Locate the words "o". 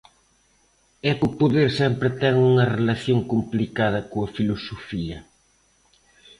1.29-1.35